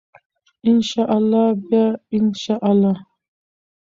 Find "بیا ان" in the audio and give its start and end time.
1.67-2.25